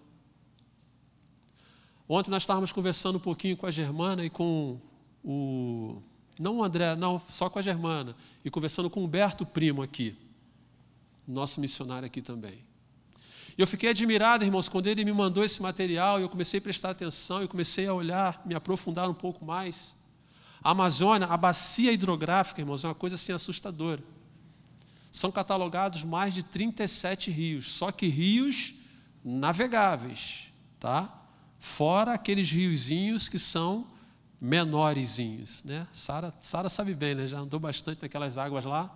[2.08, 4.80] Ontem nós estávamos conversando um pouquinho com a Germana e com
[5.24, 6.02] o.
[6.38, 8.16] Não o André, não, só com a Germana.
[8.44, 10.16] E conversando com o Humberto Primo aqui,
[11.26, 12.64] nosso missionário aqui também.
[13.56, 16.62] E eu fiquei admirado, irmãos, quando ele me mandou esse material, e eu comecei a
[16.62, 19.94] prestar atenção, eu comecei a olhar, me aprofundar um pouco mais.
[20.64, 24.02] A Amazônia, a bacia hidrográfica, irmãos, é uma coisa assim assustadora.
[25.12, 28.74] São catalogados mais de 37 rios, só que rios
[29.24, 30.48] navegáveis,
[30.80, 31.22] tá?
[31.62, 33.86] fora aqueles riozinhos que são
[34.40, 35.62] menorzinhos.
[35.62, 35.86] Né?
[35.92, 37.28] Sara, Sara sabe bem, né?
[37.28, 38.92] já andou bastante naquelas águas lá.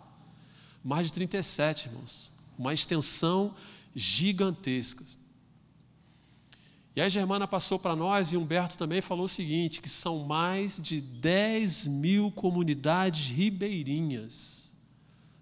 [0.83, 2.33] Mais de 37, irmãos.
[2.59, 3.55] Uma extensão
[3.95, 5.05] gigantesca.
[6.97, 10.81] E a Germana passou para nós, e Humberto também falou o seguinte: que são mais
[10.81, 14.66] de 10 mil comunidades ribeirinhas,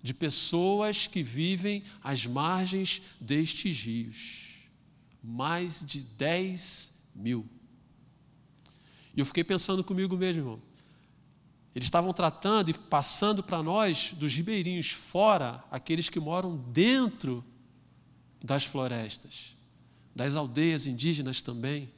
[0.04, 4.68] de pessoas que vivem às margens destes rios.
[5.22, 7.48] Mais de 10 mil.
[9.16, 10.62] E eu fiquei pensando comigo mesmo, irmão.
[11.74, 17.42] Eles estavam tratando e passando para nós dos ribeirinhos fora, aqueles que moram dentro
[18.44, 19.56] das florestas,
[20.14, 21.90] das aldeias indígenas também.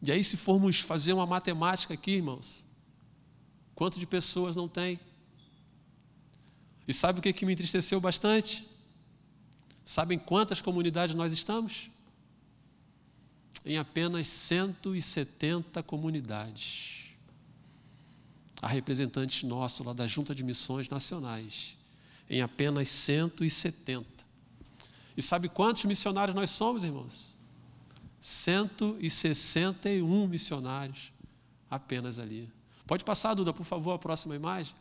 [0.00, 2.64] E aí, se formos fazer uma matemática aqui, irmãos,
[3.74, 5.00] quanto de pessoas não tem?
[6.88, 8.68] E sabe o que, que me entristeceu bastante?
[9.84, 11.88] Sabem quantas comunidades nós estamos?
[13.68, 16.96] em apenas 170 comunidades.
[18.60, 21.76] a representantes nossos lá da Junta de Missões Nacionais,
[22.28, 24.04] em apenas 170.
[25.16, 27.36] E sabe quantos missionários nós somos, irmãos?
[28.20, 31.12] 161 missionários
[31.70, 32.50] apenas ali.
[32.84, 34.74] Pode passar, Duda, por favor, a próxima imagem.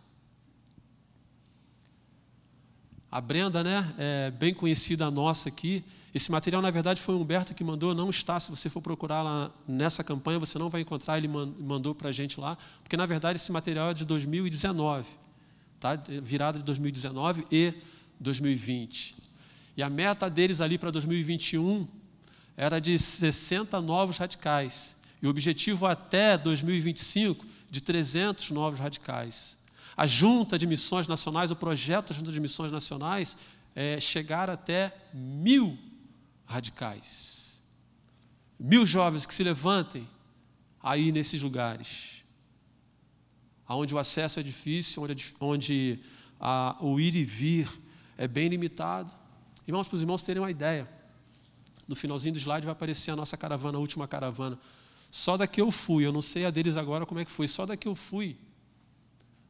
[3.10, 5.84] A Brenda, né, é bem conhecida nossa aqui.
[6.13, 8.39] Esse material, na verdade, foi o Humberto que mandou, não está.
[8.39, 12.12] Se você for procurar lá nessa campanha, você não vai encontrar, ele mandou para a
[12.12, 15.08] gente lá, porque, na verdade, esse material é de 2019,
[15.80, 15.96] tá?
[16.22, 17.74] virada de 2019 e
[18.20, 19.15] 2020.
[19.78, 21.88] E a meta deles ali para 2021
[22.58, 24.98] era de 60 novos radicais.
[25.22, 29.58] E o objetivo até 2025 de 300 novos radicais.
[29.97, 33.36] A Junta de Missões Nacionais, o projeto da Junta de Missões Nacionais,
[33.75, 35.75] é chegar até mil
[36.45, 37.60] radicais.
[38.60, 40.07] Mil jovens que se levantem
[40.81, 42.23] aí nesses lugares,
[43.67, 45.99] onde o acesso é difícil, onde, onde
[46.39, 47.67] a, o ir e vir
[48.17, 49.12] é bem limitado.
[49.67, 50.88] Irmãos, para os irmãos terem uma ideia,
[51.88, 54.60] no finalzinho do slide vai aparecer a nossa caravana, a última caravana.
[55.10, 57.65] Só daqui eu fui, eu não sei a deles agora como é que foi, só
[57.65, 58.38] daqui eu fui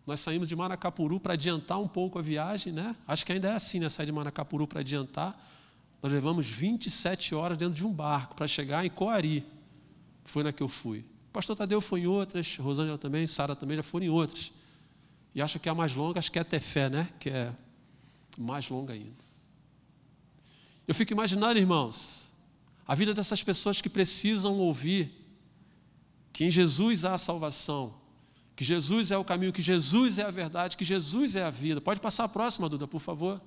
[0.08, 2.96] nós saímos de Manacapuru para adiantar um pouco a viagem, né?
[3.06, 3.90] Acho que ainda é assim, né?
[3.90, 5.38] Sair de Manacapuru para adiantar.
[6.02, 9.46] Nós levamos 27 horas dentro de um barco para chegar em Coari.
[10.24, 11.00] Foi na que eu fui.
[11.00, 14.54] O pastor Tadeu foi em outras, Rosângela também, Sara também já foram em outras.
[15.36, 17.10] E acho que a mais longa, acho que é Tefé, né?
[17.20, 17.54] Que é
[18.38, 19.28] mais longa ainda.
[20.88, 22.32] Eu fico imaginando, irmãos,
[22.88, 25.12] a vida dessas pessoas que precisam ouvir
[26.32, 27.94] que em Jesus há salvação,
[28.58, 31.80] que Jesus é o caminho, que Jesus é a verdade, que Jesus é a vida.
[31.80, 33.40] Pode passar a próxima, Duda, por favor.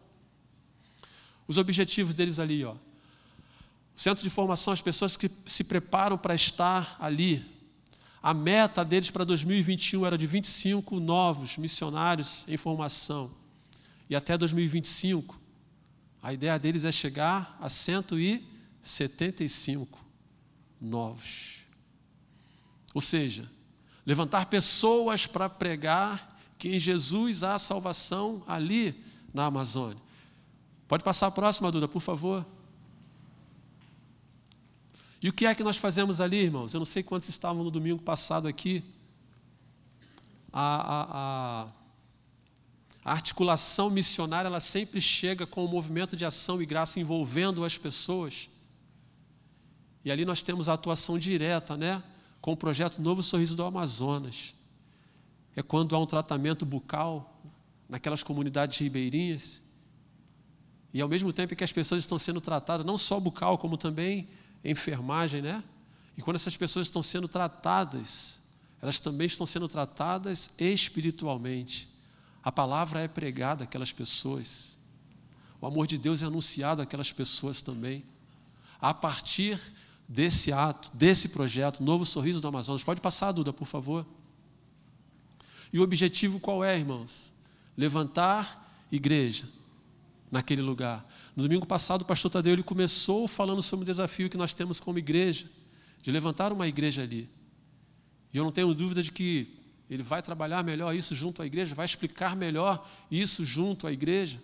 [1.48, 2.74] Os objetivos deles ali, ó.
[2.74, 7.44] O centro de formação, as pessoas que se preparam para estar ali.
[8.22, 13.32] A meta deles para 2021 era de 25 novos missionários em formação.
[14.08, 15.36] E até 2025,
[16.22, 19.98] a ideia deles é chegar a 175
[20.80, 21.64] novos.
[22.94, 23.50] Ou seja,
[24.04, 28.94] levantar pessoas para pregar que em Jesus há salvação ali
[29.32, 29.96] na Amazônia.
[30.86, 32.44] Pode passar a próxima, Duda, por favor.
[35.22, 36.72] E o que é que nós fazemos ali, irmãos?
[36.72, 38.82] Eu não sei quantos estavam no domingo passado aqui.
[40.52, 41.68] A, a,
[43.04, 47.78] a, articulação missionária ela sempre chega com o movimento de ação e graça envolvendo as
[47.78, 48.48] pessoas.
[50.04, 52.02] E ali nós temos a atuação direta, né?
[52.40, 54.54] Com o projeto Novo Sorriso do Amazonas.
[55.54, 57.40] É quando há um tratamento bucal
[57.88, 59.62] naquelas comunidades ribeirinhas.
[60.92, 64.28] E ao mesmo tempo que as pessoas estão sendo tratadas, não só bucal, como também
[64.64, 65.62] enfermagem, né?
[66.16, 68.40] E quando essas pessoas estão sendo tratadas,
[68.80, 71.88] elas também estão sendo tratadas espiritualmente.
[72.42, 74.78] A palavra é pregada àquelas pessoas.
[75.60, 78.04] O amor de Deus é anunciado àquelas pessoas também.
[78.80, 79.60] A partir
[80.10, 82.82] desse ato, desse projeto, Novo Sorriso do Amazonas.
[82.82, 84.04] Pode passar, Duda, por favor.
[85.72, 87.32] E o objetivo qual é, irmãos?
[87.76, 89.48] Levantar igreja
[90.28, 91.08] naquele lugar.
[91.36, 94.80] No domingo passado, o pastor Tadeu ele começou falando sobre o desafio que nós temos
[94.80, 95.48] como igreja,
[96.02, 97.30] de levantar uma igreja ali.
[98.34, 101.72] E eu não tenho dúvida de que ele vai trabalhar melhor isso junto à igreja,
[101.72, 104.42] vai explicar melhor isso junto à igreja.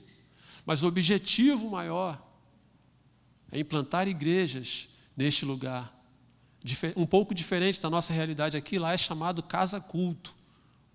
[0.65, 2.25] Mas o objetivo maior
[3.51, 5.93] é implantar igrejas neste lugar.
[6.97, 10.37] Um pouco diferente da nossa realidade aqui, lá é chamado casa-culto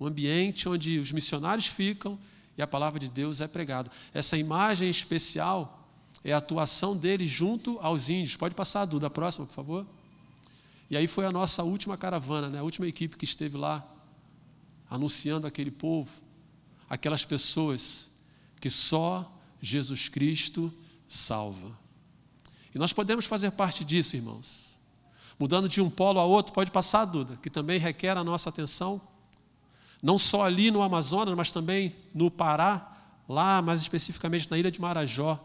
[0.01, 2.17] um ambiente onde os missionários ficam
[2.57, 3.91] e a palavra de Deus é pregada.
[4.11, 5.87] Essa imagem especial
[6.23, 8.35] é a atuação dele junto aos índios.
[8.35, 9.85] Pode passar, Duda, a próxima, por favor.
[10.89, 12.57] E aí foi a nossa última caravana, né?
[12.57, 13.87] a última equipe que esteve lá,
[14.89, 16.19] anunciando aquele povo,
[16.89, 18.09] aquelas pessoas
[18.59, 19.31] que só
[19.61, 20.73] Jesus Cristo
[21.07, 21.77] salva.
[22.73, 24.79] E nós podemos fazer parte disso, irmãos.
[25.37, 29.01] Mudando de um polo a outro, pode passar, Duda, que também requer a nossa atenção.
[30.01, 32.91] Não só ali no Amazonas, mas também no Pará,
[33.27, 35.39] lá mais especificamente na ilha de Marajó.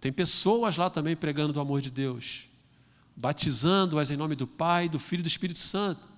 [0.00, 2.44] Tem pessoas lá também pregando do amor de Deus,
[3.14, 6.08] batizando-as em nome do Pai, do Filho e do Espírito Santo.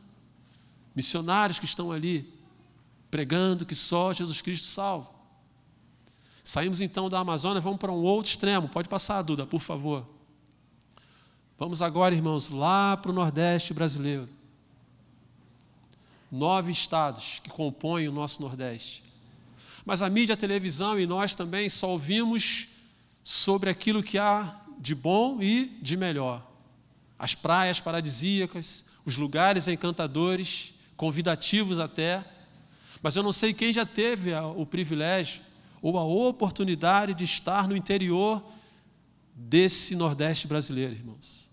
[0.95, 2.33] Missionários que estão ali,
[3.11, 5.18] pregando que só Jesus Cristo salva.
[6.49, 8.71] Saímos então da Amazônia, vamos para um outro extremo.
[8.71, 10.09] Pode passar, Duda, por favor.
[11.59, 14.27] Vamos agora, irmãos, lá para o Nordeste brasileiro.
[16.33, 19.05] Nove estados que compõem o nosso Nordeste.
[19.85, 22.69] Mas a mídia, a televisão e nós também só ouvimos
[23.23, 26.43] sobre aquilo que há de bom e de melhor.
[27.19, 32.25] As praias paradisíacas, os lugares encantadores, convidativos até,
[33.03, 35.47] Mas eu não sei quem já teve o privilégio
[35.81, 38.43] ou a oportunidade de estar no interior
[39.35, 41.49] desse Nordeste brasileiro, irmãos.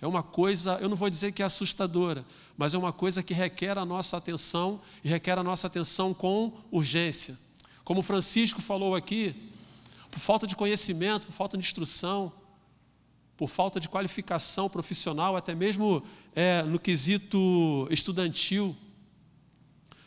[0.00, 2.24] É uma coisa, eu não vou dizer que é assustadora,
[2.56, 6.52] mas é uma coisa que requer a nossa atenção e requer a nossa atenção com
[6.70, 7.36] urgência.
[7.84, 9.34] Como Francisco falou aqui,
[10.10, 12.32] por falta de conhecimento, por falta de instrução,
[13.36, 16.02] por falta de qualificação profissional, até mesmo
[16.34, 18.76] é, no quesito estudantil,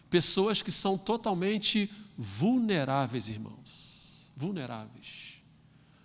[0.09, 1.89] pessoas que são totalmente
[2.21, 5.41] vulneráveis, irmãos, vulneráveis.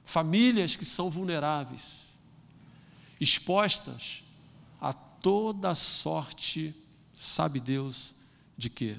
[0.02, 2.16] Famílias que são vulneráveis,
[3.20, 4.24] expostas
[4.80, 6.74] a toda sorte,
[7.14, 8.14] sabe Deus
[8.56, 8.96] de quê?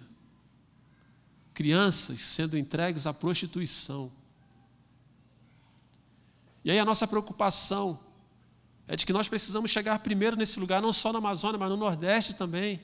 [1.56, 4.12] Crianças sendo entregues à prostituição.
[6.64, 8.00] E aí a nossa preocupação
[8.88, 11.78] é de que nós precisamos chegar primeiro nesse lugar, não só na Amazônia, mas no
[11.78, 12.80] Nordeste também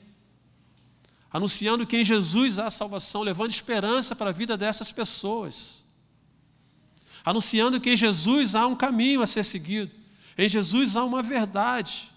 [1.34, 5.82] anunciando que em Jesus há salvação, levando esperança para a vida dessas pessoas.
[7.24, 9.92] Anunciando que em Jesus há um caminho a ser seguido,
[10.38, 12.08] em Jesus há uma verdade,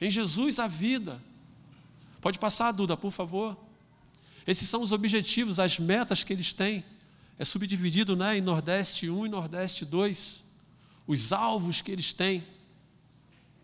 [0.00, 1.22] em Jesus há vida.
[2.22, 3.54] Pode passar, Duda, por favor.
[4.46, 6.82] Esses são os objetivos, as metas que eles têm.
[7.38, 10.44] É subdividido né, em Nordeste 1 e Nordeste 2.
[11.06, 12.42] Os alvos que eles têm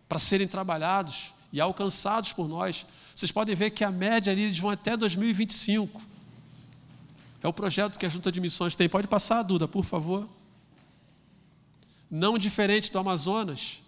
[0.07, 2.85] para serem trabalhados e alcançados por nós.
[3.19, 6.01] Vocês podem ver que a média ali, eles vão até 2025.
[7.43, 8.87] É o projeto que a Junta de Missões tem.
[8.87, 10.25] Pode passar, Duda, por favor.
[12.09, 13.81] Não diferente do Amazonas,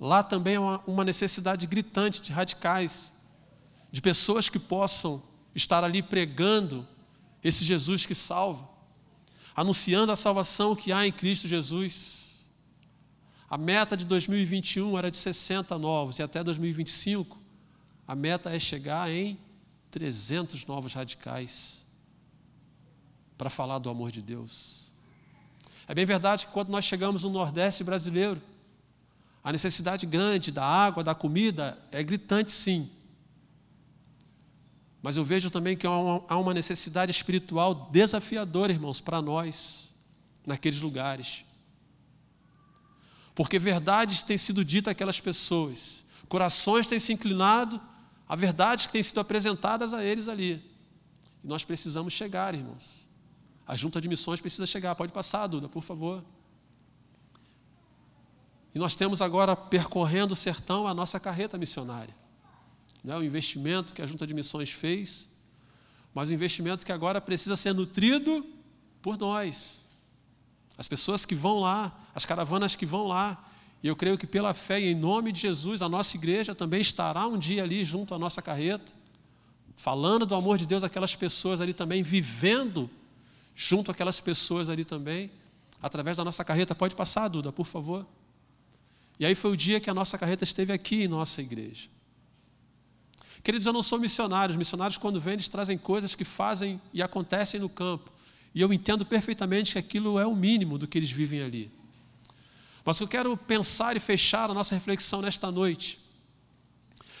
[0.00, 3.12] lá também é uma, uma necessidade gritante de radicais,
[3.92, 5.22] de pessoas que possam
[5.54, 6.84] estar ali pregando
[7.44, 8.68] esse Jesus que salva,
[9.54, 12.50] anunciando a salvação que há em Cristo Jesus.
[13.48, 17.45] A meta de 2021 era de 60 novos e até 2025
[18.06, 19.38] a meta é chegar em
[19.90, 21.86] 300 novos radicais
[23.36, 24.92] para falar do amor de Deus.
[25.88, 28.40] É bem verdade que quando nós chegamos no Nordeste brasileiro,
[29.42, 32.90] a necessidade grande da água, da comida, é gritante sim.
[35.00, 39.94] Mas eu vejo também que há uma necessidade espiritual desafiadora, irmãos, para nós,
[40.44, 41.44] naqueles lugares.
[43.34, 47.80] Porque verdades têm sido ditas àquelas pessoas, corações têm se inclinado
[48.28, 50.62] a verdades que têm sido apresentadas a eles ali.
[51.42, 53.08] E nós precisamos chegar, irmãos.
[53.66, 54.94] A junta de missões precisa chegar.
[54.94, 56.24] Pode passar, Duda, por favor.
[58.74, 62.14] E nós temos agora percorrendo o sertão a nossa carreta missionária.
[63.02, 65.30] Não é o investimento que a junta de missões fez,
[66.12, 68.44] mas o investimento que agora precisa ser nutrido
[69.00, 69.80] por nós.
[70.76, 73.42] As pessoas que vão lá, as caravanas que vão lá,
[73.86, 77.24] e eu creio que pela fé em nome de Jesus, a nossa igreja também estará
[77.24, 78.92] um dia ali junto à nossa carreta,
[79.76, 82.90] falando do amor de Deus àquelas pessoas ali também, vivendo
[83.54, 85.30] junto àquelas pessoas ali também,
[85.80, 86.74] através da nossa carreta.
[86.74, 88.04] Pode passar, Duda, por favor.
[89.20, 91.88] E aí foi o dia que a nossa carreta esteve aqui em nossa igreja.
[93.40, 94.50] Queridos, eu não sou missionário.
[94.50, 98.10] Os missionários, quando vêm, eles trazem coisas que fazem e acontecem no campo.
[98.52, 101.70] E eu entendo perfeitamente que aquilo é o mínimo do que eles vivem ali.
[102.86, 105.98] Mas o que eu quero pensar e fechar a nossa reflexão nesta noite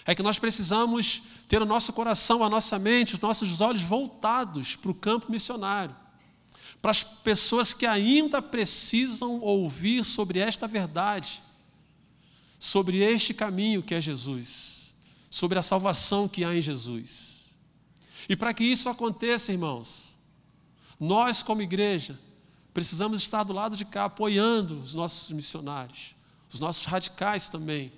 [0.04, 4.76] é que nós precisamos ter o nosso coração, a nossa mente, os nossos olhos voltados
[4.76, 5.94] para o campo missionário,
[6.80, 11.42] para as pessoas que ainda precisam ouvir sobre esta verdade,
[12.60, 14.94] sobre este caminho que é Jesus,
[15.28, 17.56] sobre a salvação que há em Jesus.
[18.28, 20.16] E para que isso aconteça, irmãos,
[21.00, 22.16] nós, como igreja,
[22.76, 26.14] Precisamos estar do lado de cá, apoiando os nossos missionários,
[26.52, 27.90] os nossos radicais também,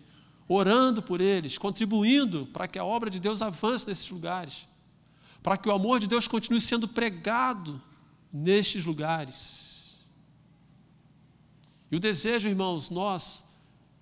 [0.46, 4.68] orando por eles, contribuindo para que a obra de Deus avance nesses lugares,
[5.42, 7.82] para que o amor de Deus continue sendo pregado
[8.32, 10.06] nestes lugares.
[11.90, 13.46] E o desejo, irmãos, nós,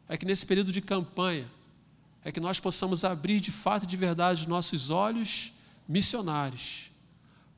[0.06, 1.50] é que nesse período de campanha,
[2.22, 5.54] é que nós possamos abrir de fato e de verdade os nossos olhos
[5.88, 6.90] missionários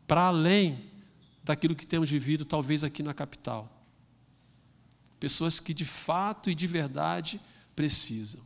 [0.07, 0.89] para além
[1.49, 3.73] daquilo que temos vivido, talvez aqui na capital.
[5.19, 7.41] Pessoas que de fato e de verdade
[7.75, 8.43] precisam.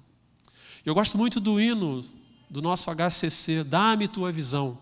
[0.84, 2.04] Eu gosto muito do hino
[2.48, 4.78] do nosso HCC, Dá-me tua visão.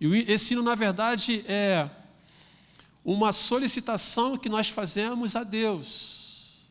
[0.00, 1.90] E esse hino, na verdade, é
[3.04, 6.68] uma solicitação que nós fazemos a Deus.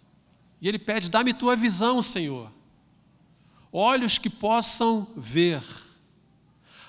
[0.62, 2.52] E ele pede: Dá-me tua visão, Senhor.
[3.72, 5.62] Olhos que possam ver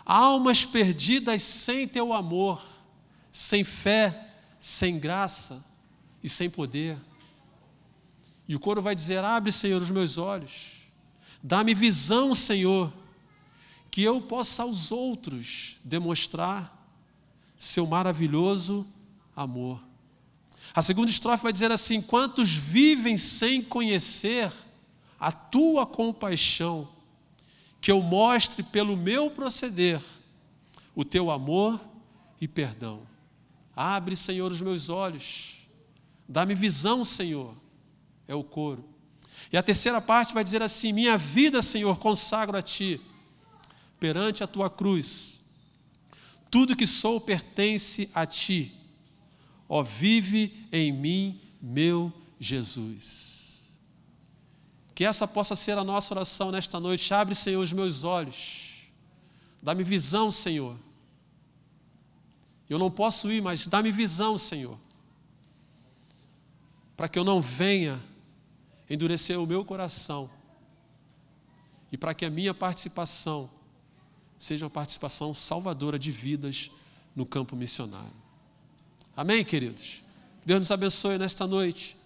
[0.07, 2.63] almas perdidas sem teu amor,
[3.33, 4.31] sem fé,
[4.61, 5.65] sem graça
[6.23, 6.97] e sem poder.
[8.47, 10.83] E o coro vai dizer: Abre, Senhor, os meus olhos,
[11.43, 12.93] dá-me visão, Senhor,
[13.91, 16.73] que eu possa aos outros demonstrar
[17.59, 18.87] seu maravilhoso
[19.35, 19.83] amor.
[20.75, 24.53] A segunda estrofe vai dizer assim: Quantos vivem sem conhecer
[25.19, 26.89] a tua compaixão,
[27.81, 30.01] que eu mostre pelo meu proceder
[30.95, 31.81] o teu amor
[32.41, 33.03] e perdão.
[33.75, 35.57] Abre, Senhor, os meus olhos,
[36.29, 37.55] dá-me visão, Senhor,
[38.27, 38.85] é o coro.
[39.53, 43.01] E a terceira parte vai dizer assim: Minha vida, Senhor, consagro a Ti,
[44.01, 45.43] perante a Tua cruz.
[46.51, 48.73] Tudo que sou pertence a Ti.
[49.69, 53.46] Ó, vive em mim, meu Jesus.
[54.97, 57.13] Que essa possa ser a nossa oração nesta noite.
[57.13, 58.89] Abre, Senhor, os meus olhos.
[59.63, 60.75] Dá-me visão, Senhor.
[62.67, 64.79] Eu não posso ir, mas dá-me visão, Senhor.
[66.97, 68.03] Para que eu não venha
[68.89, 70.31] endurecer o meu coração.
[71.93, 73.51] E para que a minha participação
[74.39, 76.71] seja uma participação salvadora de vidas
[77.15, 78.17] no campo missionário.
[79.15, 80.03] Amém, queridos?
[80.43, 81.99] Deus nos abençoe nesta noite.